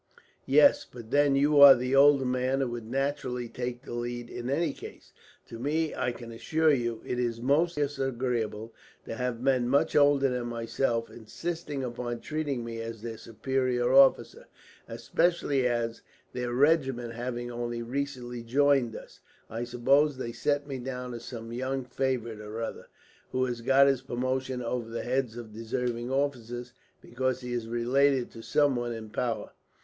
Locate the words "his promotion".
23.85-24.63